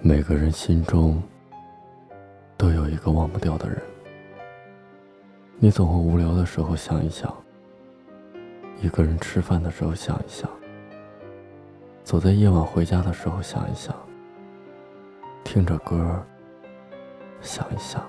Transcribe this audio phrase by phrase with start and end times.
[0.00, 1.22] 每个人心中
[2.56, 3.80] 都有一个忘不掉的人，
[5.58, 7.34] 你总会无聊的时候想一想，
[8.82, 10.48] 一个人吃饭的时候想一想，
[12.02, 13.94] 走在夜晚回家的时候想一想，
[15.42, 16.22] 听着歌
[17.40, 18.06] 想一想，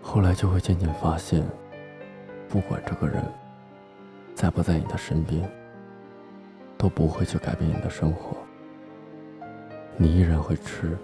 [0.00, 1.44] 后来就会渐渐发现，
[2.48, 3.20] 不管这个人
[4.36, 5.50] 在不在你的身边，
[6.78, 8.36] 都不会去改变你的生活。
[9.96, 10.96] 你依然会吃，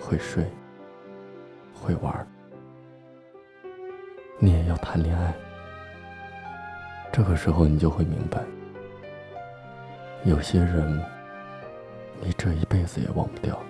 [0.00, 0.50] 会睡，
[1.74, 2.26] 会玩，
[4.38, 5.34] 你也要谈恋爱。
[7.12, 8.40] 这个时候，你就会明白，
[10.24, 10.98] 有些人
[12.20, 13.62] 你这一辈子也忘不掉，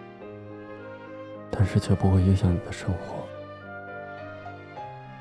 [1.50, 3.26] 但是却不会影响你的生活。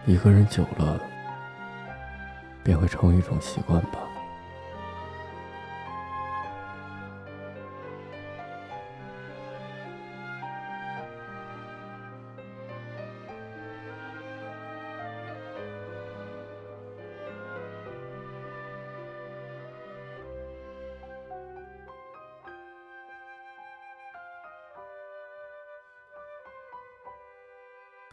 [0.06, 1.00] 一个人久了，
[2.64, 4.00] 便会成为一种习惯吧。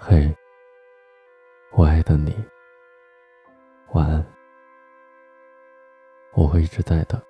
[0.03, 0.35] 嘿，
[1.73, 2.35] 我爱的你，
[3.93, 4.27] 晚安。
[6.33, 7.23] 我会一直在的。